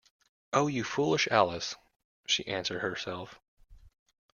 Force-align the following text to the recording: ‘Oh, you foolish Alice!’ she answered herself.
‘Oh, 0.51 0.65
you 0.65 0.83
foolish 0.83 1.27
Alice!’ 1.29 1.75
she 2.25 2.47
answered 2.47 2.79
herself. 2.81 3.39